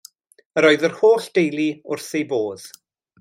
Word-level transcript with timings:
Yr 0.61 0.67
oedd 0.69 0.85
yr 0.89 0.95
holl 1.01 1.27
deulu 1.35 1.67
wrth 1.97 2.13
eu 2.21 2.25
bodd. 2.33 2.67